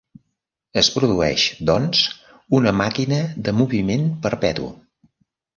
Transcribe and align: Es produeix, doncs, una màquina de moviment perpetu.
Es 0.81 0.87
produeix, 0.93 1.43
doncs, 1.71 2.01
una 2.61 2.73
màquina 2.81 3.23
de 3.49 3.55
moviment 3.61 4.09
perpetu. 4.25 4.67